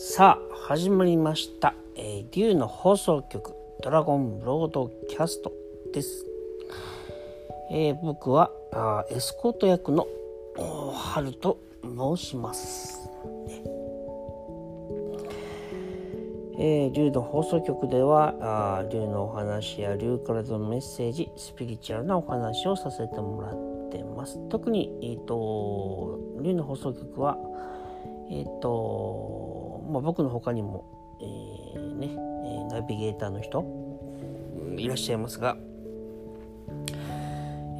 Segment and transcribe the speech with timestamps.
[0.00, 3.52] さあ始まりました「えー、竜の放送局
[3.82, 5.50] ドラゴンブロードキャスト」
[5.92, 6.24] です、
[7.72, 10.06] えー、僕はあエスコート役の
[10.94, 13.10] 春と申します、
[13.48, 13.64] ね。
[16.60, 18.36] えー、竜の放送局では
[18.78, 24.38] あ竜のお話や竜からのメッセージスピリチュアルなお話をさせてもらってます。
[24.48, 27.36] 特に、えーと、竜の放送局は
[28.30, 30.84] えっ、ー、と、まあ、僕の他にも、
[31.20, 32.28] えー、ね、
[32.70, 33.64] ナビゲーターの人
[34.76, 35.56] いらっしゃいますが、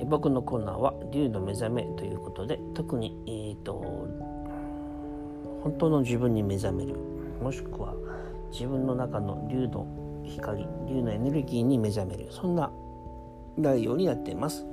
[0.00, 3.84] え僕のコーナーは「竜の目覚め」ということで特に、えーと、
[5.62, 6.94] 本当の自分に目覚める
[7.42, 7.94] もしくは
[8.50, 9.86] 自分の中の竜の
[10.24, 12.70] 光竜のエネルギーに目覚めるそんな
[13.56, 14.66] 内容になっています。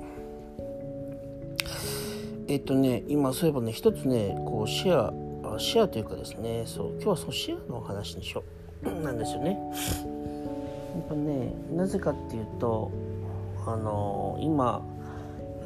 [2.48, 5.25] えっとね今そういえばね一つねこうシェア
[5.58, 8.42] シェアというかですねそう今日はそのシェアの話にしよ
[8.84, 8.90] う。
[9.02, 9.58] なんですよね。
[10.94, 12.90] やっぱねなぜかっていうと
[13.66, 14.82] あの今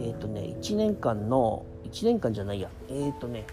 [0.01, 2.69] えっ、ー、とね1年間の1年間じゃないや。
[2.89, 3.47] えっ、ー、とね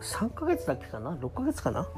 [0.00, 1.88] 3ヶ月だけかな？6ヶ月かな？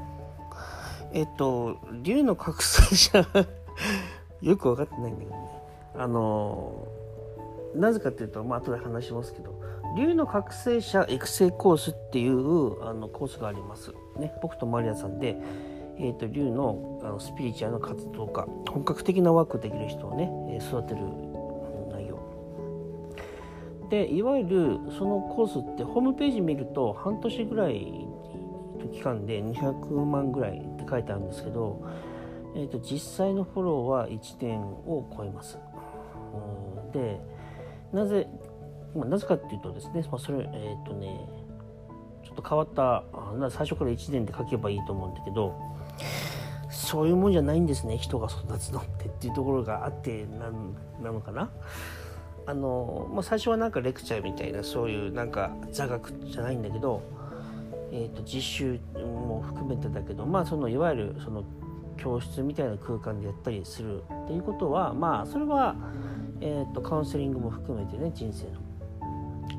[1.13, 3.19] えっ、ー、と竜の覚醒者
[4.41, 5.37] よく分かってないんだけどね。
[5.95, 6.87] あの
[7.75, 9.62] なぜかっていうとまあ後で話しますけど
[9.95, 13.93] 竜の覚醒者育成コースっていうあのコースがあります。
[14.17, 15.37] ね、僕とマリアさんで、
[15.97, 21.01] えーと、竜のあのスピリチュアルな活動家本格的なワークできる人をね育てる
[21.91, 22.19] 内容。
[23.89, 28.07] でいわゆるそのコースってホームページ見ると半年ぐらい
[28.79, 31.85] の期間で200万ぐらいって書いてあるんですけど、
[32.55, 35.59] えーと、実際のフォローは1年を超えます。
[36.91, 37.19] で
[37.91, 38.27] なぜ
[38.95, 41.19] まあ、なぜかっていうとですね、まあ、それえっ、ー、とね
[42.23, 43.03] ちょっと変わった
[43.49, 45.55] 最初から1年で書けばいいと思うんだけど
[46.69, 50.25] そういうもんじゃないんですね人が育つのってっていうところがあって
[51.01, 51.49] なのかな？
[52.45, 57.01] あの、まあ、最初はなんかレクチャーみたいなそういうなんか座学じゃないんだけど、
[57.91, 61.43] えー、と実習も含めてだけどまあそのいわゆるその
[61.97, 65.75] 教室みたいな空間でやったりするっていうことはまあそれは、
[66.41, 68.62] えー、とカウンセリングも含めてね人生の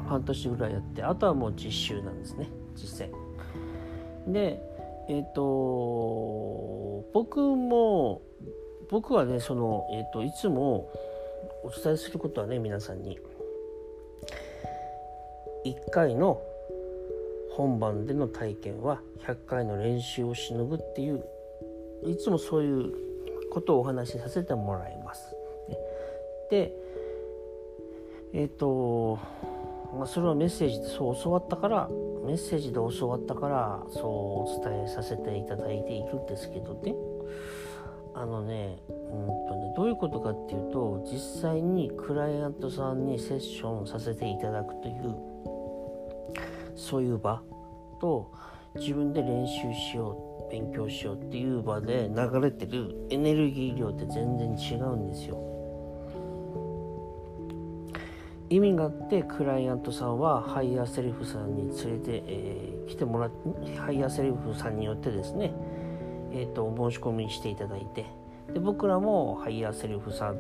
[0.07, 2.49] 半年ぐらいやってあとはもう実習なんですね。
[2.75, 4.33] 実践。
[4.33, 4.61] で
[5.09, 8.23] えっ、ー、と僕も
[8.91, 10.91] 僕はねその、えーと、いつも
[11.63, 13.19] お伝えすることはね皆さんに。
[15.65, 16.43] 1回の
[17.53, 21.25] 本番での体験は100回の練習をしのぐっていう
[22.05, 22.93] いつもそういう
[23.51, 25.35] ことをお話しさせてもらいます。
[26.51, 26.73] で
[28.35, 29.19] えっ、ー、と
[29.95, 31.89] まあ、それはメッセージでそう教わったから
[32.25, 36.95] メッセージで教わったからそうお伝えさせていただいているんですけどね
[38.15, 45.15] あのね,、うんとねどういうことかっていうと実際にクライアントさんにセッションさせていただくという
[46.77, 47.43] そういう場
[48.01, 48.33] と
[48.77, 55.54] 自分で練習しよう勉強しようっていう場で流れてるエネルギー量って全然違うんですよ。
[58.51, 65.53] 意味があってクライアントさんはハイヤーセルフさんに連れて、えー、来てもらってハイヤーセルフさんによってですね、
[66.33, 68.07] えーと、申し込みしていただいて
[68.53, 70.37] で僕らもハイヤーセルフさん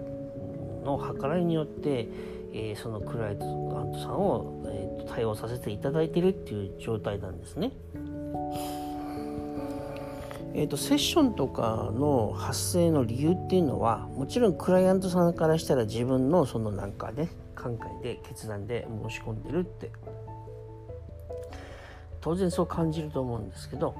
[0.85, 2.09] の計らいによって、
[2.53, 7.73] えー、そのクライアントさんを、えーと、対応させていただいてるっていう状態なんですね。
[10.57, 17.29] えーとセッションとかの発生の理由っていうのはもちろんクライアントさんからしたら自分のそのなんかね
[17.65, 19.91] 考えで決断で申し込んでるって
[22.21, 23.95] 当然そう感じると思うんですけど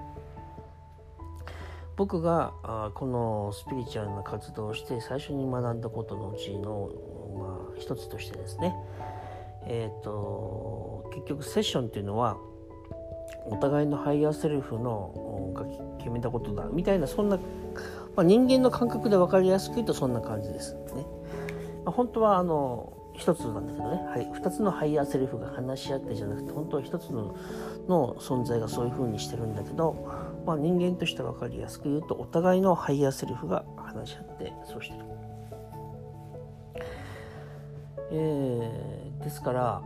[1.97, 6.91] 僕があこのスピリチュアルな活動をして最初に学んだことのうちの、
[7.37, 8.75] まあ、一つとしてですね
[9.67, 12.37] えっ、ー、と結局セッションっていうのは
[13.47, 15.65] お互いのハイヤーセルフのが
[15.99, 17.43] 決めたことだみたいなそんな、ま
[18.23, 21.07] あ、人間の感覚で分かりやすく言うとそんな感じですね。
[21.85, 27.37] まあ、本当はあの一つなんだけどね、はい、2つのハイヤーセルフが話し合ってじゃなくて本当は一つの
[27.89, 29.95] の存在がそういう風にしてるんだけど、
[30.47, 35.05] まあ、人間として分かりやすく言うとお互いのハイヤーセルフが話し合ってそうしてる。
[38.11, 39.83] えー、ですから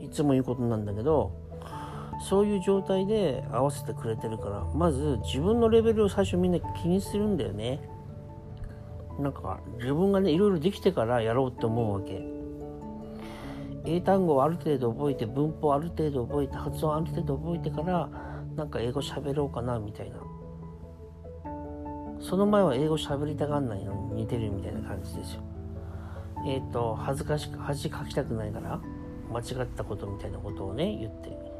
[0.00, 1.32] いつも言うことなんだけど
[2.28, 7.80] そういう状態で合わせてくれてるからまず自分のレベルを最初みんな気にするんだよね。
[9.18, 12.22] なんか自分がねいろいろできてからやろうって思うわけ。
[13.86, 18.08] 英単語をある程度覚えて文法ある程度覚えて発音ある程度覚えてから
[18.56, 20.16] なんか英語喋ろうかなみたいな。
[22.20, 25.42] その前は英語喋りたがんないのに似てるみたいな感じですよ。
[26.46, 28.80] えっ、ー、と恥ずかしく恥かきたくないから
[29.30, 31.54] 間違ったことみたいなことをね言って。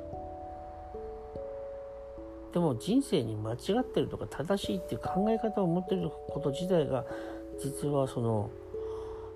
[2.55, 7.05] でも人生に間違ってるとか正しいっていう考え方を持ってること自体が
[7.63, 8.51] 実はその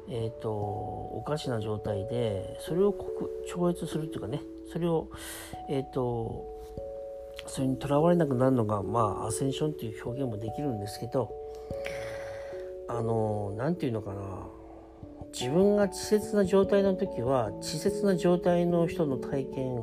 [0.08, 2.94] えっ、ー、とおかしな状態でそれを
[3.46, 4.40] 超越するっていうかね
[4.72, 5.08] それを
[5.68, 6.44] えっ、ー、と
[7.46, 11.30] それにとらわれなくなるのがまあアセンションっていう表現もできるんですけど
[12.88, 14.46] あの何て言うのかな
[15.32, 19.76] 自分が稚拙な状態の時は稚拙な状態の人の体験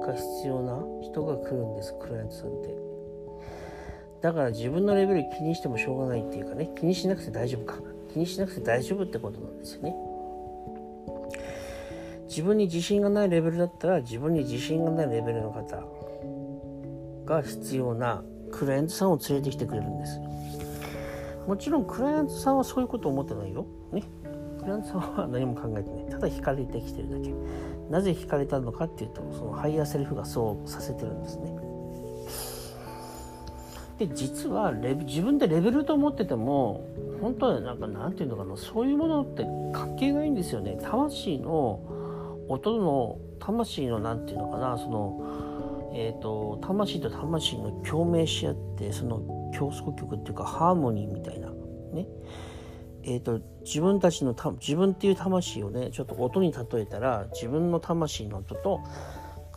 [0.00, 2.91] が必要な人が来るんですクライアントさんって。
[4.22, 7.74] だから自分のレベル気にしてもしょうがないっていうかね気にしなくて大丈夫か。
[8.12, 9.94] 気にしなくて大丈夫ってことなんですよね。
[12.28, 15.82] 自分に自信がないレベルだったら自分に自信がないレベルの方
[17.24, 20.20] が必要なクライアントさんを連れてきてくれるんです。
[21.46, 23.66] もちろんクライアントさんはそういうこと思ってないよ。
[23.92, 24.02] ね。
[24.60, 26.04] クライアントさんは何も考えてない。
[26.06, 27.34] ただ惹かれてきてるだけ。
[27.90, 31.61] なぜ惹かれたのかっていうとそのハイヤーセルフがそうさせてるんですね。
[33.98, 36.86] で実はレ自分でレベルと思ってても
[37.20, 40.78] 本当はなんかなんていうのかなそういうものって関係ないんですよね。
[40.82, 41.80] 魂の
[42.48, 51.48] 音の魂のなんていうのかなそのえっ、ー、と魂と魂の共鳴し合ってその競争曲っていうかハーモニーみたいな
[51.92, 52.06] ね。
[53.04, 58.80] えーと、自分たちのた自分っていう魂をねちょっと音に例えたら自分の魂の音と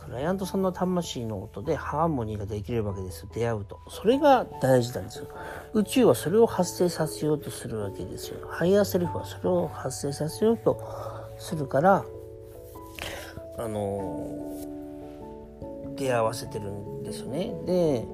[0.06, 3.26] クライアントさんの魂の音でハーモニーができるわけです。
[3.34, 3.80] 出会うと。
[3.88, 5.26] それが大事なんですよ。
[5.74, 8.46] 宇宙はそれを発生させようとするわけですよ。
[8.48, 10.80] ハイヤーセルフはそれを発生させようと
[11.38, 12.04] するから
[13.58, 14.30] あの
[15.96, 17.52] 出会わせてるんですよね。
[17.66, 18.06] で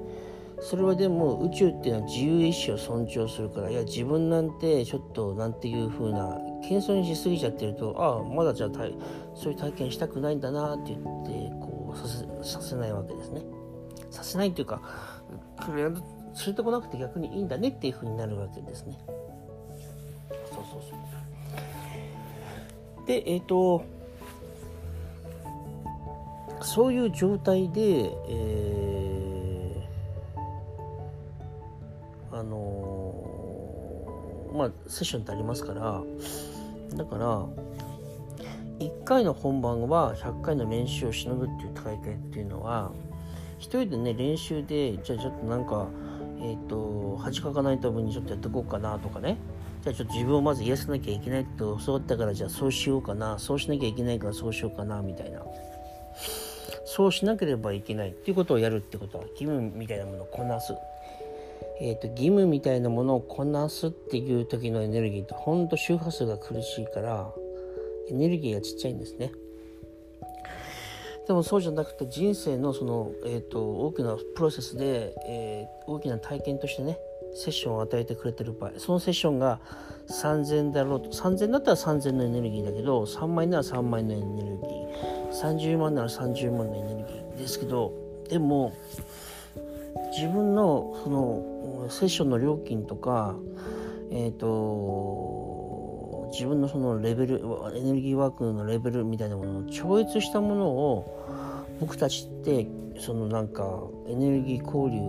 [0.61, 8.69] それはでも宇宙っていうのは自由意志を尊重するからいや自分なんてちょっとなんていう風な謙遜にしすぎちゃってるとああまだじゃあ
[9.35, 11.42] そういう体験したくないんだなって言って
[12.43, 13.41] させないわけですね。
[14.11, 14.81] させないっていうか
[15.67, 15.93] 連
[16.47, 18.97] れてこなくて逆にいいんだねっていう風になるわけですね。
[20.49, 20.87] そうそうそ
[23.03, 23.07] う。
[23.07, 23.83] でえっ、ー、と
[26.61, 36.01] そういう状態で、えーあのー、まあセッションってありますから
[36.95, 37.45] だから
[38.79, 42.91] 1回の本番は100回の練習をしのぐっていう体験っていうのは
[43.57, 45.87] 一人でね練習でじゃあちょっとなんか
[46.39, 49.37] えっ、ー、と恥かかないためにちょっとやっていこうかなとかね。
[49.83, 53.37] じゃあちょっと自分をまず癒さなきゃいけないって教わったからじゃあそうしようかな。
[53.37, 55.41] そうしなきゃいけないからそうしようかなみたいな。
[56.85, 60.73] そうしなければいけないっていうことをやるってことは気分みたいなものをこなす。
[61.81, 67.31] えーと、義務みたいなものをこなすっていう時のエネルギーとほんと周波数が苦しいから
[68.09, 69.31] エネルギーがちっちゃいんですね。
[71.27, 76.97] でもそうじゃなくて人生のその、えーと、大きなプロセスで、えー、大きな体験としてね
[77.33, 79.59] セッションを与えてくれてる場合そのセッションが
[80.09, 87.93] 3000だろうと3000だったら3000のエネルギーだけど3万円なら3万円のエネルギー30万なら30万のエネルギーですけど
[88.29, 88.73] でも
[90.11, 93.35] 自分のそのセッションの料金とか、
[94.11, 94.47] えーと、
[96.33, 97.41] 自分のそのレベル
[97.75, 102.67] エネルギーワークのレベルみたいなものを超越したものを僕たちって
[102.99, 103.63] そのなんか
[104.07, 104.99] エネルギー交流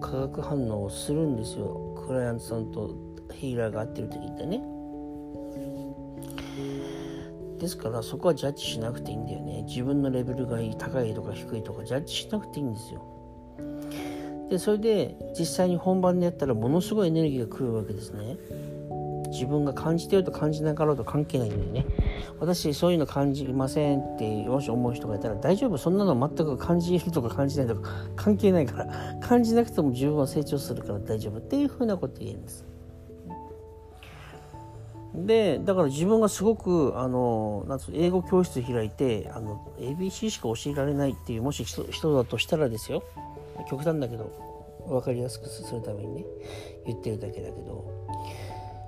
[0.00, 1.94] 化学反応をするんですよ。
[2.06, 2.94] クライアントさんと
[3.32, 4.62] ヒーラーが合ってる時ってね。
[7.58, 9.62] ですからそこはジャッジしなくていいんだよね。
[9.66, 13.02] 自分のレベルがいい高いとか低いとかジャッジしなくていいんですよ。
[14.50, 18.36] でそれで実際に本番でやったらものすごいエネルギーが来るわけですね。
[19.36, 21.86] 自分が感じてると感じなかろうと関係ないんだよね。
[22.40, 25.78] 私そういうの感じませんってもし思う人がいたら大丈夫。
[25.78, 28.88] そんなの全く感じるとか感じないとか 関係ないから
[29.20, 32.66] 感じなくても自分は成長するから大丈夫っていうふうなこと言えるんです。
[35.14, 43.02] でだから自分がすごくあのなん英語教室開いてあの ABC しか教えられないっていうもし人だとしたらですよ。
[43.68, 44.30] 極端だけど
[44.86, 46.24] 分かりやすくするためにね
[46.84, 47.84] 言ってるだけだけど。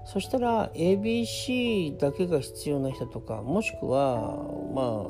[0.08, 4.32] そしたら ABC だけが必要な人とかもしくは
[4.74, 5.04] ま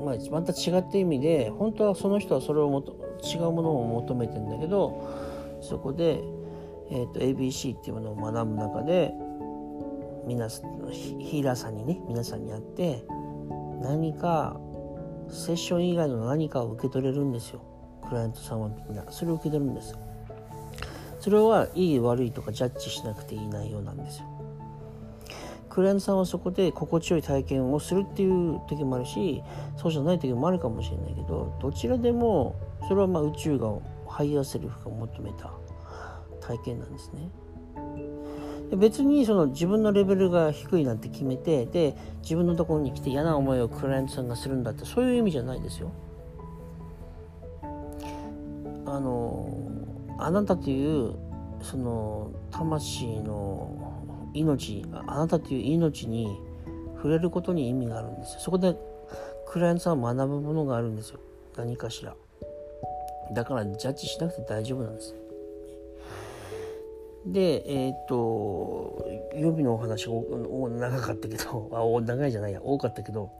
[0.00, 6.22] あ、まあ、また違った意味で本当はその人はそれをもと違うものを求めてんだけどそこで、
[6.90, 9.12] えーと、ABC っていうものを学ぶ中で
[10.26, 13.04] 皆ヒーラーさんにね皆さんに会って
[13.82, 14.58] 何か
[15.28, 17.60] セッション以外の何かを受け取れるんですよ。
[18.08, 19.90] クライアントさんはみんなそれを受け取るんです
[21.24, 24.26] それはいい悪いとかジャッジしなくていい内容なんですよ
[25.70, 29.42] クライアントさんはそこで心地よい体験をするっていう時もあるし
[29.78, 33.72] そうじゃない時もあるかもしれないけどどちらでもそれはまあ宇宙が
[34.06, 35.50] ハイヤーセルフが求めた
[36.42, 37.30] 体験なんですね。
[38.76, 45.90] 別にその自分のレベルが低いなんて決めてで自分のところに来て嫌な思いをクライアントさんがするんだってそういう意味じゃないですよ。
[48.84, 49.63] あの
[50.24, 51.14] あなたという
[51.62, 53.92] その魂の
[54.32, 56.40] 命あなたという命に
[56.96, 58.40] 触れることに意味があるんですよ。
[58.40, 58.76] そこで
[59.46, 61.20] クライアントさんは学ぶものがあるんですよ。
[61.56, 62.14] 何かしら。
[63.32, 65.14] だからジャッジしなくて大丈夫なんです。
[67.26, 70.12] で、えっ、と、予備のお話が
[70.68, 73.30] 長かったけど、あ、長いじゃないや、多かったけど、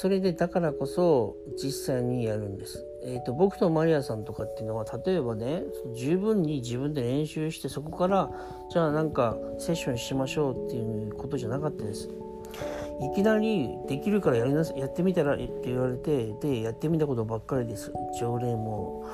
[0.00, 2.86] それでだからこそ実際にやるんです。
[3.02, 8.30] えっ、と、僕とマリアさんとかっていうのは、例えばね、十分に自分で練習して、そこから、
[8.70, 12.08] じゃあなんかセッションしましょうっていうことじゃなかったです。
[13.12, 19.06] いきなりできるからやりなやってみたらって言われてでやってみたことばっかりです条例も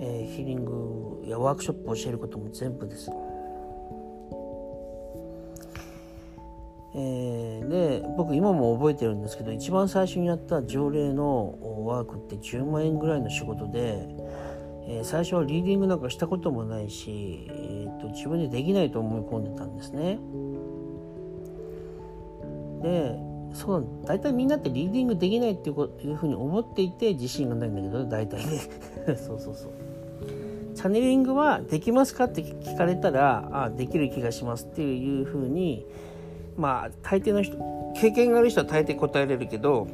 [0.00, 3.10] えー、ヒーリングやワークショップを教えることも全部です。
[7.00, 14.08] えー、で僕今も覚えてるんですけど一番最初にやった条例のワークって10万円ぐらいの仕事で、
[14.88, 20.18] えー、最初はリーディングなんかしたこともないし、えーと、自分でできないと思い込んでたんですね。
[22.82, 23.16] で
[23.54, 28.58] そう大体みんなってリーディングできないっていうふうに思っていて自信がないんだけど大体ね
[29.16, 29.72] そうそうそう
[30.74, 35.86] チャネリングはできますかって聞かれたらあできる気がしますっていうふうに
[36.58, 37.56] まあ大抵の人
[37.96, 39.88] 経験がある人は大抵答えれるけど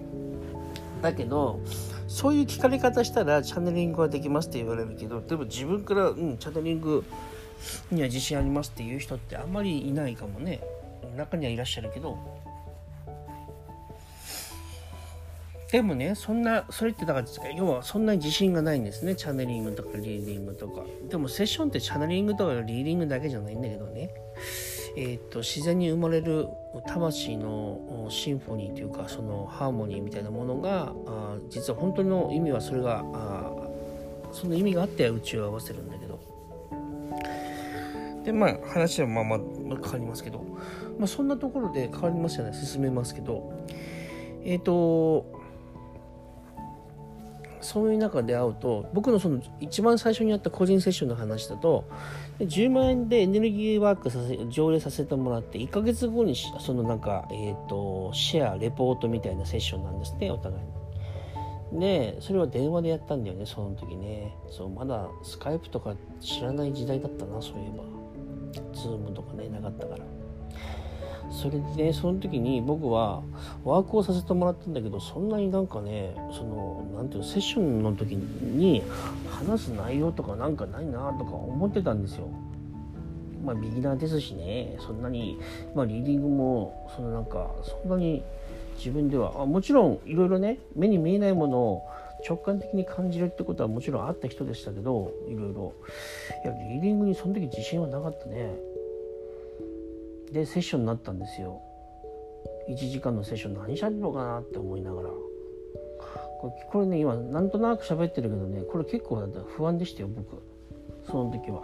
[1.02, 1.60] だけど
[2.08, 7.04] そういう聞かれ方したらチャネリングはできますって言われるけどでも自分から、うん、チャネリング
[7.90, 10.60] には自信ありますっていう人ってあんまりいないかもね。
[11.16, 12.18] 中にはいらっしゃるけど。
[15.70, 19.16] でもねそんなそれってだから要はそんなに自信がないんですね。
[19.16, 20.82] チャネリングとかリーディングとか。
[21.08, 24.10] でもセッションってチャネリングとかリーディングだけじゃないんだけどね。
[24.96, 26.46] えーと、自然に生まれる
[26.86, 33.52] 魂のシンフォニーというかそのハーモニーみたいなものがあ実は本当の意味はそれがあ
[34.32, 36.14] その意味があって宇宙を合わせるんだけど。
[38.24, 39.38] でまあ話はまあまあ
[39.82, 40.38] 変わりますけど、
[40.98, 42.54] まあ、そんなところで変わりますよね。
[42.54, 43.52] 進めますけど。
[44.44, 45.44] えっ、ー、と
[47.64, 51.88] そういう中で会うと僕のその一番最初にやった個人セッションの話だと
[52.40, 60.62] 10万円でエネルギーワークさせ条例させてもらって1ヶ月後にそのなんか、えーと、シェアレポートみたいなセッションなんですねお互い
[61.72, 61.80] に。
[61.80, 67.84] でそれは電話でやったんだよねその時ねそうまだスカイプとか知らない時代だったなそういえば
[68.72, 70.13] ズームとかねなかったから。
[71.30, 73.22] それでねその時に僕は
[73.64, 78.82] ワークをさせてもらったんだけどそんなになんかねその何ていうのセッションの時に
[79.28, 82.28] 話す内容とかなんかないなとか思ってたんですよ。
[83.44, 85.38] まあビギナーですしねそんなに、
[85.74, 88.22] まあ、リーディングもそのなんかそんなに
[88.78, 91.82] 自分ではあもちろんいろいろね目に見えないものを
[92.26, 95.74] 直感的に感じるってことはもちろんあった人でしたけどいろいろ
[96.44, 98.54] いやリーディングにその時自信はなかったね。
[100.34, 101.62] でセッションになったんですよ。
[102.68, 103.54] 1時間のセッション。
[103.54, 105.08] 何しゃべろうかなって思いながら。
[106.70, 109.16] これね今なんとなく喋ってるけどねこれ結構
[109.56, 110.42] 不安でしたよ僕。
[111.06, 111.62] その時は。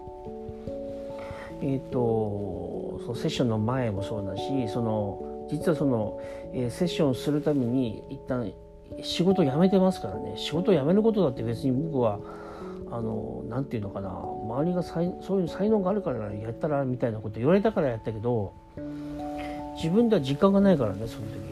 [1.62, 6.20] えっ、ー、とそのセッションの前もそうだしその実はその、
[6.54, 8.52] えー、セッションするために一旦
[9.02, 10.34] 仕事辞めてますからね。
[10.36, 12.20] 仕事辞めることだって別に僕は
[12.90, 14.10] あの何て言うのかな。
[14.10, 18.59] 周りがそういう才能があるからやったらみたいなこと言われたからやったけど
[19.76, 21.50] 自分では実感がないからねその時。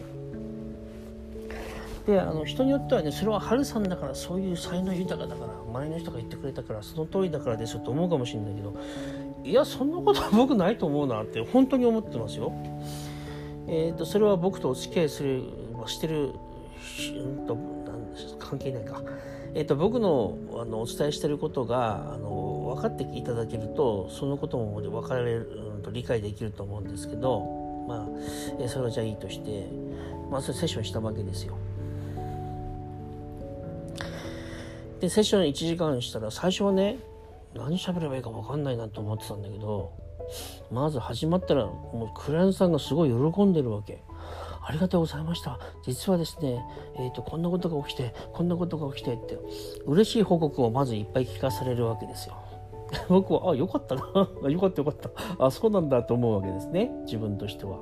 [2.07, 8.75] であの人によってはねそれはハルさんだからそういう才能豊かだから周りの人が言ってくれたからその通りだからですよと思うかもしれないけど
[9.45, 12.53] いやそんなことは僕ないと思うなって本当に思ってますよ。
[13.71, 15.43] えーと、それは僕とお付き合いする
[15.87, 16.33] してる、
[17.15, 19.03] うんと、なんです関係ないか。
[19.55, 28.07] えーと、僕のあのお伝えしてることがあの分かっていただけるとそのことも分かれる、うん、理解できると思うんですけどまあ、
[28.61, 29.67] えそれはじゃあいいとして、
[30.31, 31.57] まあ、それセッションしたわけですよ。
[35.01, 36.99] で、セッション1時間したら、最初はね、
[37.55, 39.93] 何喋ればいいか分かんないなと思ってたんだけど、
[40.71, 44.03] まず始まったら、もうクライアントさんがすごい喜んでるわけ。
[44.61, 46.63] ありがとうございました実はですね、
[46.99, 49.39] えーと、こんなことが起きてこんなことが起きてって
[49.87, 52.37] 嬉しい報告をまずいっぱい聞かされるわけですよ
[53.09, 54.03] 僕はあよかったな。
[54.49, 55.11] よかったよかった。
[55.39, 56.91] あそうなんだと思うわけですね。
[57.05, 57.79] 自分としては。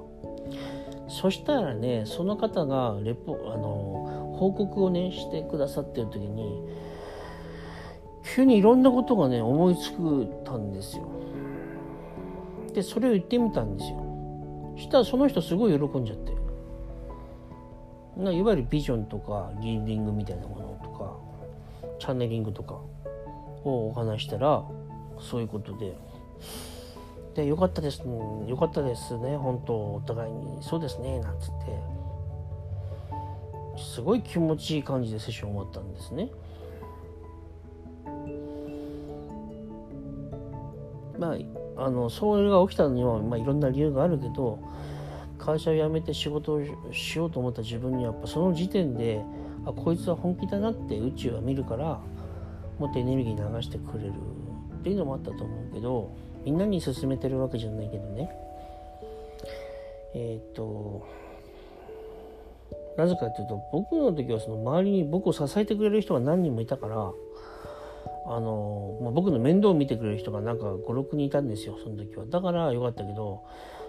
[1.08, 6.62] そしたらねその方がレポあの報告をねしてくださってる時に
[8.34, 11.04] 急にいろんなことがね思いつくたんですよ。
[12.74, 13.98] でそれを言ってみたんですよ。
[14.76, 16.36] そしたらその人すごい喜んじゃって。
[18.16, 21.16] ないわゆるビジョンとかリーディングみたいなものとか
[21.98, 22.80] チャネリングとか
[23.64, 24.64] をお話したら
[25.20, 25.96] そういうことで。
[27.34, 28.02] でよかったです。
[28.02, 29.36] よかったですね。
[29.36, 30.62] 本当お互いに。
[30.62, 31.20] そうですね。
[31.20, 31.96] なんつって。
[33.78, 36.30] すごい気持ちいい感じでセッション終わったんですね。
[41.18, 44.58] まああのそれが起きたのには、まあ、いろんな理由があるけど
[45.38, 49.22] 会社を辞めて仕事をしようと思った自分にはやっぱその時点で
[49.66, 52.00] あこいつは本気だなって宇宙は見るから
[52.78, 54.12] もっとエネルギー流してくれる。
[54.86, 56.12] っていうのもあったと思うけど
[56.44, 58.30] みんなに勧めてるわけじゃないけどね。
[60.14, 61.04] えっ、と
[62.96, 66.96] なぜかっていうと僕の時はその周りに僕を支えてくれる人が何人もいたから
[68.28, 72.24] あの、まあ、僕の面倒を見てくれる人がなんか56人いたんですよその時は。
[72.24, 73.42] だからよかったけど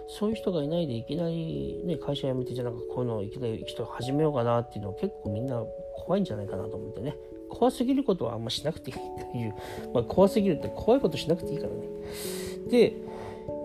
[0.10, 5.62] そういう人がいないでいきなり、ね、会社辞めてじゃなんかこういうのをいきなり人始めようかなっていうのは結構みんな
[5.96, 7.16] 怖いんじゃないかなと思ってね。
[7.50, 9.56] 怖すぎることはあんましなくていいっていう、
[9.94, 11.78] まあ、怖すぎるって怖いことしなくていいからね。
[12.70, 12.94] で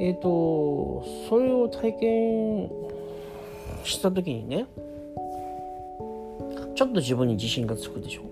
[0.00, 2.70] えっ、ー、とそれを体験
[3.84, 4.66] した時にね
[6.74, 8.22] ちょっと自分に自信がつくでしょ。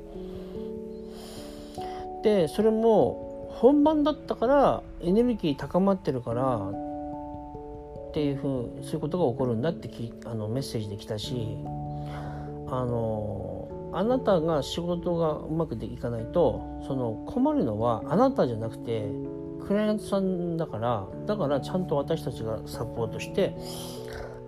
[2.23, 6.57] でそれも本番だったからエネルギー高まってるから
[8.11, 11.59] っていうふうそういうことが起こるんだってきあのメッセージで来たし
[12.66, 13.50] あの
[13.92, 19.08] あなたが仕事がうまくいかないとその困るのはあなたじゃなくて
[19.67, 23.54] クライアントさんだからだからちゃんと私たちがサポートして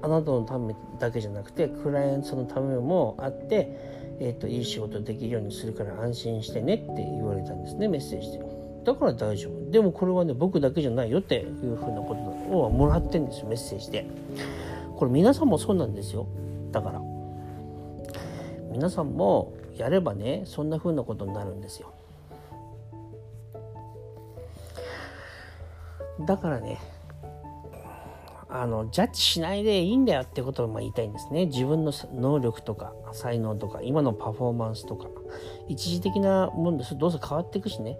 [0.02, 8.40] あなたのためだけじゃなくてクライアントさんのためもあってえーと、いい仕事できるようにするから安心してねって言われたんですねメッセージで。
[8.84, 9.70] だから大丈夫。
[9.70, 14.06] でもこれはね僕だけじゃないよっていうふうなことをもらってんですよメッセージで。
[14.96, 16.28] これ皆さんもそうなんですよ。
[16.70, 17.00] だから
[18.72, 21.92] 皆さんもやればねそんなふうなことになるんですよ。
[26.26, 26.78] だからね
[28.48, 31.46] あのジャッジしないでいいんだよってことをまあ言いたいんですね。
[31.46, 35.08] 自分の能力とか才能とか今のパフォーマンスとか。
[35.68, 36.96] 一時的なもんです。
[36.98, 37.96] どうせ変わっていくしね。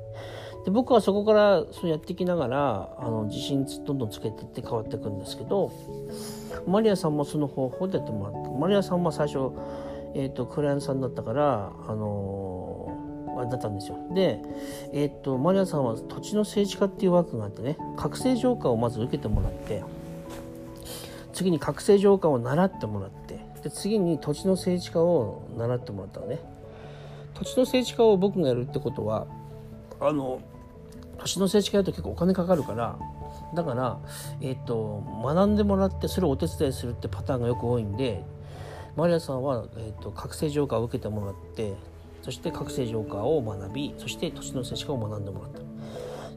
[0.64, 5.72] で僕はそこからそうやっていきながらあの自信どんどんつけてって変わっていくんですけど
[6.68, 9.50] マリアさんもその方法でやってもらったマリアさんは最初、
[10.14, 13.96] えーと、クライアントさんだったからあのー、だったんですよ。
[14.14, 14.40] で、
[14.92, 19.82] えーとマリアさんは土地の政治家っていう枠があってね覚醒浄化をまず受けてもらって
[21.32, 26.40] 次に覚醒浄化を習ってもらってで次に土地の政治家を習ってもらったのね。
[27.34, 29.26] 土地の政治家を僕がやるってことは
[30.00, 30.40] あの
[31.18, 32.98] 土地の政治家やると結構お金かかるから
[33.54, 33.98] だから、
[34.40, 38.24] えーと、学んでもらってそれをお手伝いするってパターンがよく多いんで
[38.96, 41.74] マリアさんは、えーと、覚醒浄化を受けてもらって
[42.22, 45.62] そして覚醒浄化を学びそして土地の政治家を学んでもらった。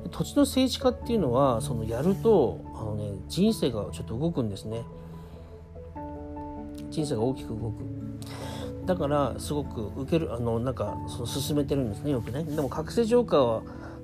[0.09, 4.83] 土地の政治家っていうのはそのやるとあの、ね、人生がちょっと動くんですね。
[6.89, 7.83] 人生が大きく動く。
[8.85, 12.43] だからすごく受けるあのなんかその進めてるんですねよくね。
[12.43, 13.61] でも覚醒浄化は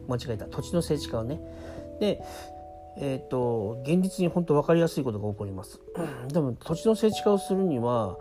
[0.07, 0.45] 間違えた。
[0.45, 1.39] 土地の政治家はね。
[1.99, 2.21] で
[2.97, 5.79] えーと、現実に本当分かりやすいことが起こります
[6.31, 8.17] でも土地の政治家をするには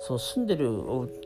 [0.00, 0.70] その住んでる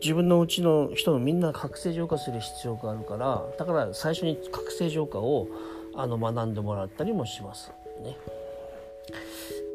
[0.01, 5.49] 自分のうちの人のみんな覚醒浄化する必要があるからだから最初に覚醒浄化を
[5.95, 8.17] あの学んでもらったりもしますね。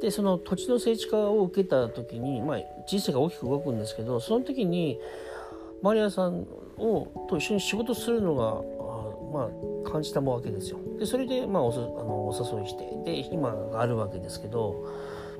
[0.01, 4.99] でその土地の政治家を受けた時に、まあ、人生が大きく動くんですけどその時に
[5.81, 6.45] マリアさん
[6.77, 8.61] をと一緒に仕事するのが
[9.33, 9.49] まあ、
[9.93, 10.79] 感じたわけですよ。
[10.97, 14.83] でそれで、まあ、おあのお誘いしてで今があるわけですけど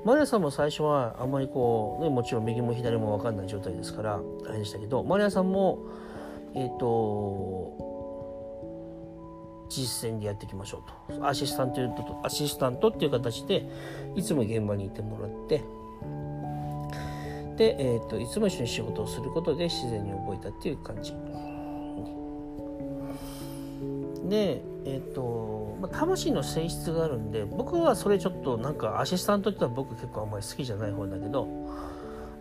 [0.04, 5.80] マリアさんも最初はあんまりこう、ね、もちろん右も左も分かんない状態ですからあれでしたけどマリアさんも
[6.54, 7.92] えっ、ー、と
[9.70, 13.66] 実践でやっていきましょうとアシスタントとアシスタントっていう形で
[14.14, 15.64] いつも現場にいてもらって
[17.56, 21.12] で、えーと、いつも一緒に仕事をすることで自然に覚えたっていう感じ
[24.28, 31.46] でえっ、と、ま、魂の性質があるんで僕はそれちょっとなんかアシスタントってのは僕結構あんまり好きじゃない方だけど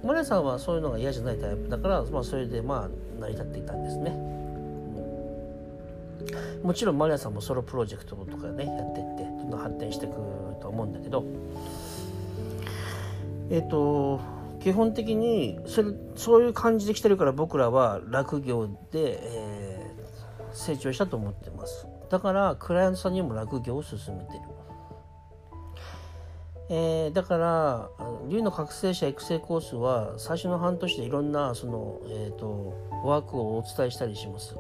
[0.04, 4.12] マリアさんはそういうのが嫌じゃないタイプだから、まあ、それでまあ成り立っていたんですね、
[6.60, 10.16] うん、もちろんマリアさんもソロプロジェクトとかねやってってどんどん発展していく
[10.62, 11.24] と思うんだけど
[13.50, 14.20] えっ、と
[14.62, 19.73] 基本的にそれそういう感じで来てるから僕らは落業で、えー、
[20.54, 21.88] 成長したと思ってます。
[22.10, 24.40] だからクライアントさんにも落業を進めてる。
[26.70, 27.90] えー、だから
[28.30, 34.56] 竜の覚醒者育成コースは最初の半年でいろんなその、えーと、ワークをお伝えしたりします。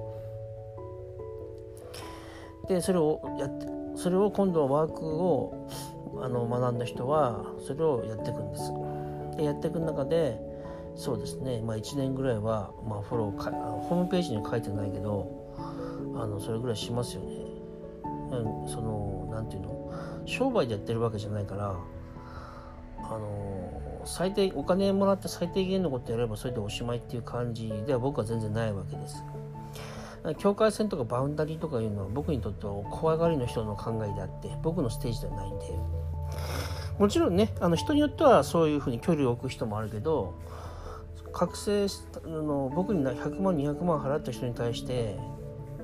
[2.67, 5.67] でそれをやってそれを今度はワークを
[6.21, 8.73] あの学んだ人はそれをやっていくんです。
[9.37, 10.39] でやっていく中で
[10.95, 15.42] そうですね、まあ、1年ぐらいは、まあ、フォローかホームページには書いてないけど
[16.15, 17.35] あのそれぐらいしますよね、
[18.31, 19.91] うん、その何て言うの？
[20.25, 21.75] 商売でやってるわけじゃないから
[22.99, 29.23] あの最低お金もらって最低限のことやればそれでおしまいっていう感じでは僕は全然ないわけです。
[30.37, 35.65] 境界線とかバウンダリーとかいうのは僕にとっては怖がりの人の考えであって僕のステージではないんで。
[36.97, 40.39] もちろんねあの人によってはそういうふうに距離を置く人もあるけど
[41.33, 41.87] 覚醒
[42.25, 45.17] の僕に100万200万払った人に対して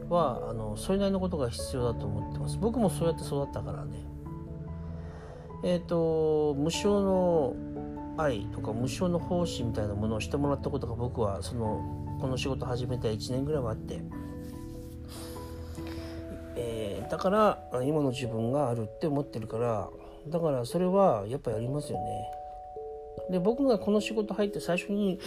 [0.09, 2.57] はあのそれなりのことが必要だと思ってます。
[2.57, 3.97] 僕もそうやって育ったからね。
[5.63, 7.55] えっ、ー、と無償の
[8.17, 14.01] 愛とか無償の奉仕みたいなものをしてもらったことが僕はそのこの仕事始めて1年ぐらいはあって、
[16.55, 19.89] えー、だから今の自分があるって思ってるから
[20.27, 22.39] だからそれはやっぱやりますよね。
[23.31, 25.19] で僕がこの仕事入って最初に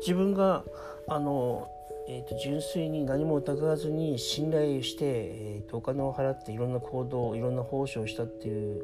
[0.00, 0.64] 自分が
[1.08, 1.68] あの、
[2.12, 8.82] えーと、純粋に何も疑わずに信頼して、えーと、お金を払っていろんな行動いろんな奉仕をしたっていう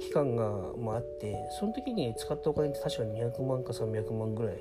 [0.00, 4.58] 期間が、まあ、ってその時に使ったお金って確かに200万か300万ぐらい。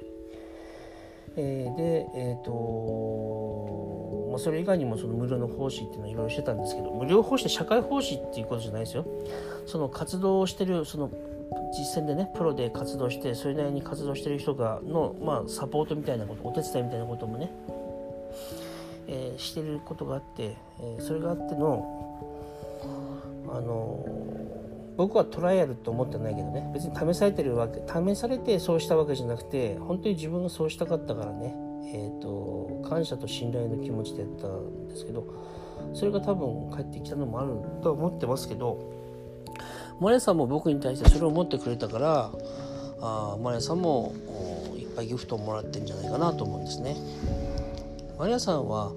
[1.35, 9.05] えー、でえっ、ー、とまあ、それ以外にもその無料の奉仕っていうのはいろいろしてたんですけど無料奉仕って社会奉仕っていうことじゃないですよ
[9.65, 11.09] その活動をしてるその
[11.71, 17.51] 実践でねプロで活動してそれなりに活動してる人がの、まあ、サポートみたいなことお手伝いみたいなこともね、
[19.11, 22.05] えー、してることがあって、えー、それがあっての
[23.51, 24.05] あの
[24.95, 31.55] 僕はトライアルと思ってないけどね別に試されてるわけ試されてそうしたわけじゃなくて本当に自分がそうしたかったからね
[31.91, 35.25] えーと、感謝と信頼の気持ちでやったんですけど
[35.93, 38.93] それが多分帰ってきたのもあるとは思ってますけど
[39.99, 42.31] マリアさんも僕に対してそれを持ってくれたから
[43.01, 44.13] あマリアさんも
[44.77, 46.95] いっぱいギフトをもらってるんじゃないかなと思うんですね。
[48.19, 48.91] マリアさんは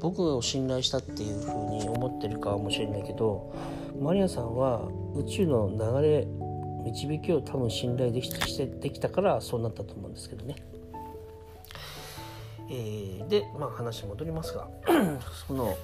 [0.00, 3.52] 僕を信頼したっていうふうに思ってるかもしれないけど
[4.00, 6.26] マリアさんは宇宙の流れ
[6.84, 10.56] 導きを多分信頼できしてできたからそうなったと思うんですけどね。
[12.70, 14.68] えー、で、まあ、話戻りますが
[15.48, 15.76] その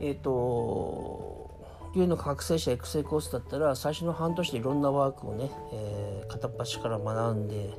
[0.00, 1.48] えっ、ー、と
[1.94, 7.70] 竜の覚醒者育成コースだったら最初の半年でいろんなワークをね、えー、片っ端から学んで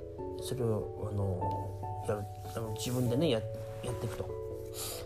[0.41, 2.23] それをあのやる
[2.55, 3.41] あの自分でねや
[3.83, 4.25] やっていくと。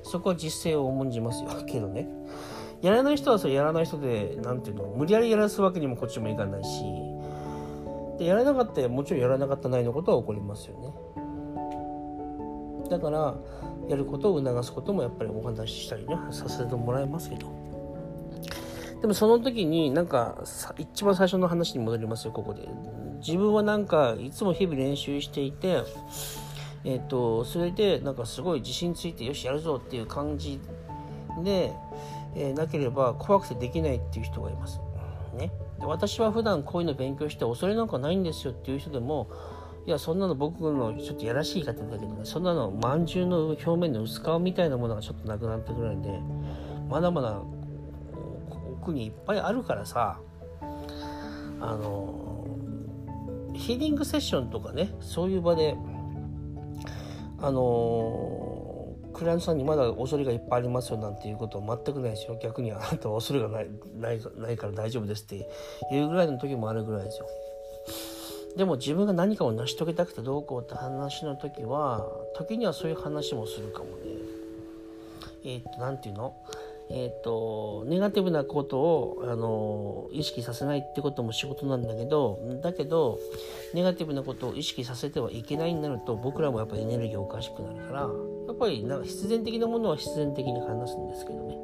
[0.04, 1.50] そこは実践を重んじますよ。
[1.66, 2.08] けどね。
[2.82, 6.84] やらない人はそれやらない人で何ていうの無理やりやらすわけにもこっちもいかないし。
[8.20, 10.94] でやらなかったらもちろんやらなかったないのことは起こりますよね。
[12.90, 13.36] だから
[13.88, 17.48] やることを促すこともやっぱりお話ししたりねさせてもらいますけど。
[19.02, 20.44] でもその時になんか
[20.78, 22.70] 一番最初の話に戻りますよここで。
[23.26, 25.80] 自分はなんかいつも日々練習していて
[26.86, 30.60] えっ、ー、とそれでなんかすごい自信ついてよしやるぞっていう感じ
[31.44, 31.74] で、
[32.36, 34.80] えー、なければ怖くてできないっていう人がいます。
[35.38, 35.52] ね。
[35.80, 39.30] で私は普段こういうの勉強して恐れなんかないんですよっていう人でも
[39.86, 46.22] いやそんなの僕のちょっとやらしい言い方だけどねそんなのまんじゅうの表面の薄皮みたいなものがちょっとなくなったぐらいで
[46.90, 47.42] まだまだ
[48.80, 50.20] 奥にいっぱいあるからさ
[51.60, 52.48] あの
[53.54, 55.76] ヒーリングセッションとかねそういう場で
[57.44, 65.36] あのクライアントさんにまだ恐れがいっぱいありますよなんていうことは全くないですよ逆にあなたは恐れがないないないから大丈夫ですって
[65.92, 67.28] いうぐらいの時もあるぐらいですよ。
[68.56, 73.92] でも自分が何かを成し遂げたくてどうこうって話の時は時にはそういう話もするかもね。
[75.44, 76.36] えっ、ー、と何て言うの？
[76.96, 83.18] え、ー、とネガティブなことをあの意識させないってことも仕事なんだけどだけど
[83.74, 88.08] ネガティブなことを意識させてはいけないになると僕らもやっぱりエネルギーおかしくなるからや
[88.54, 91.58] っぱりなんか必然的なものは必然的に話すんですけどね。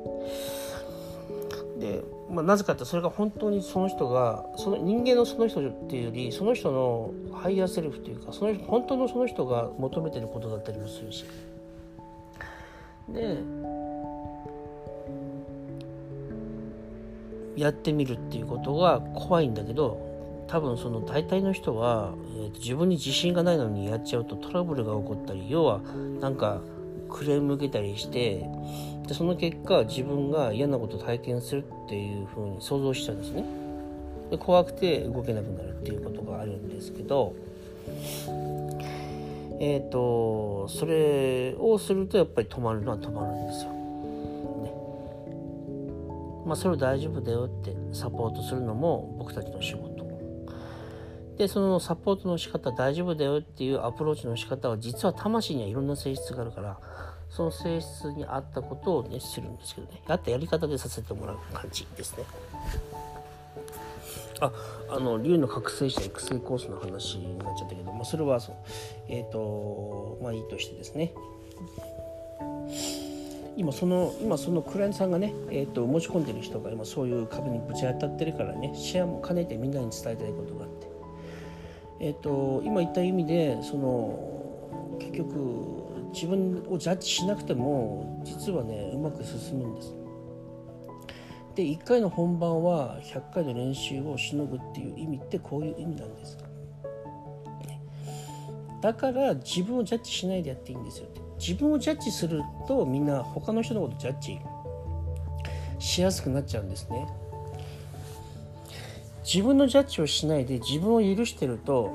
[1.79, 11.23] でまあ、なぜかってそれが本当にその人がその人間のその人っていうよりその人のハイヤーセルフというかその本当のその人が求めてることだったりもするし
[13.07, 13.37] で
[17.55, 20.09] やってみるっていうことが怖いんだけど
[20.47, 25.81] 多分その大体の人は、えー、自分に自信がないのにやっちゃうとトラブルが起こったり要は
[26.19, 26.61] なんか
[27.09, 28.45] クレーム受けたりして
[29.07, 33.43] でその結果自分が嫌なことを体験するっていうふうに想像しちゃうんですね。
[34.29, 37.33] で怖くて動けなくなるっていうことがあるんですけど
[39.59, 43.71] えっ、ー、とそれをするとやっぱり止まるのは止まるんですよ、
[46.49, 49.99] まあそれを大丈夫だよってサポートするのも僕たちの仕事。
[51.37, 56.77] でそのサポートの仕方大丈夫だよっていうアプローチの仕方は実は魂にはいろんな性質があるから
[57.29, 60.01] その性質に合ったことをねするんですけどね。
[60.07, 62.23] 合ったやり方でさせてもらう感じですね。
[64.41, 64.51] あ
[64.89, 68.55] あの竜の覚醒者育成コースの話になっちゃったけど、まあ、それはそう。
[69.07, 71.13] えっ、ー、とまあいいとしてですね。
[73.57, 80.89] 今その今そのクライアントさんがね、えーと、持ち込んでる人が今そういう壁にぶち当たってるからねシェアも兼ねてみんなに伝えたいことがあって
[82.01, 89.95] えーと、今言った意味でその結局自分をジャッジしなくても実はねうまく進むんです。
[91.55, 96.37] で1回の本番は100回の練習をしのぐっていう意味ってこういう意味なんです。
[98.81, 104.39] だから自分をジャッジしないでやっていいんですよって自分をジャッジするとみんな他の人のことジャッジ
[105.79, 107.07] しやすくなっちゃうんですね。
[109.23, 111.93] 自分のジャッジをしないで自分を許してると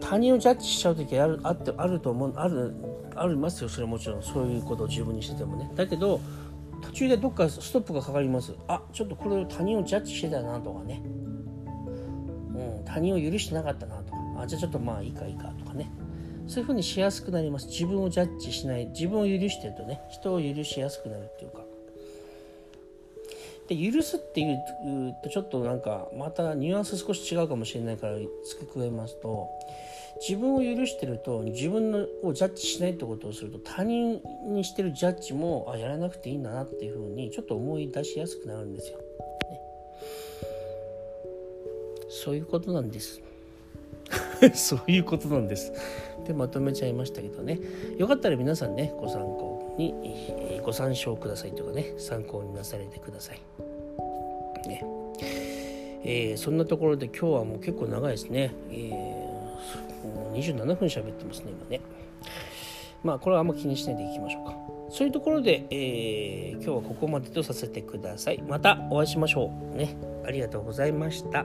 [0.00, 2.74] 他人をジャッジしちゃう時あるあってあると思うある
[3.16, 3.68] ありますよ。
[3.68, 4.22] それはもちろん。
[4.22, 5.70] そういうことを自分にしててもね。
[5.74, 6.20] だけど
[6.80, 8.54] 途中でどっかストップがかかります。
[8.68, 14.18] あちょっとこれ他人をジャッジしてたなとかね、うん、他人を許してなかったなとか。
[14.38, 15.90] あじゃあちょっとまあいいかいいかとかね。
[16.48, 21.62] そういうふうにしやすくなります自分をジャッジしない自分を許してるとね人を許しやすくなるっていうか
[23.68, 24.58] で許すっていう
[25.22, 28.28] とちょっとなんかまたニュアンス少し違うかもしれないから付
[28.60, 29.48] け加えますと
[30.26, 38.98] 自分を許してると自分のをジャッジしないってことをすると他人にしてるジャッジもあやらなくていいんだなっていうふうにちょっと思い出しやすくなるんですよ。
[38.98, 39.04] ね、
[42.08, 43.20] そういうことなんです。
[44.54, 45.72] そういうことなんです。
[46.26, 47.58] でまとめちゃいましたけどね
[47.96, 49.94] よかったら皆さんねご参考に
[50.62, 53.40] ご参照くださいとかね参考になされてください。
[54.68, 54.84] ね
[56.04, 58.52] えー、そんなところで今日はもう結構長いですね。
[58.70, 59.18] えー
[60.34, 61.80] 27分喋ってますね、今ね。
[63.02, 64.56] まあ、これはあんま気にしないでいきましょうか。
[64.90, 68.42] そういうところで、えー、今日はここまでとさせてください。
[68.42, 69.76] またお会いしましょう。
[69.76, 69.96] ね。
[70.26, 71.44] ありがとうございました。